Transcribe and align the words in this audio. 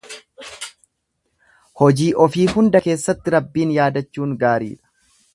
Hojii 1.81 2.07
ofii 2.25 2.45
hunda 2.53 2.81
keessatti 2.85 3.33
Rabbiin 3.37 3.75
yaadachuun 3.77 4.33
gaariidha. 4.45 4.85